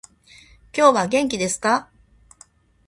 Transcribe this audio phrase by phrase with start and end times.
[0.75, 1.87] 今日は元気ですか？